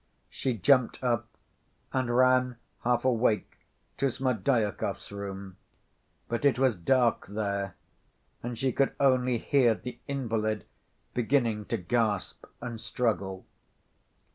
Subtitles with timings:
[0.31, 1.27] She jumped up
[1.93, 3.45] and ran half‐awake
[3.97, 5.57] to Smerdyakov's room.
[6.27, 7.75] But it was dark there,
[8.41, 10.65] and she could only hear the invalid
[11.13, 13.45] beginning to gasp and struggle.